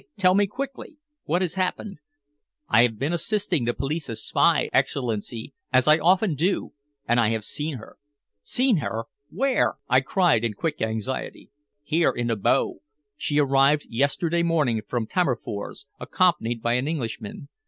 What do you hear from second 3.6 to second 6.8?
the police as spy, Excellency, as I often do,